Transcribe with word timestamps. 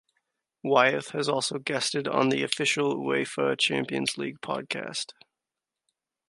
Wyeth 0.63 1.09
has 1.11 1.29
also 1.29 1.59
guested 1.59 2.07
on 2.07 2.29
the 2.29 2.41
official 2.41 2.95
Uefa 2.97 3.55
Champions 3.59 4.17
league 4.17 4.41
podcast. 4.41 5.11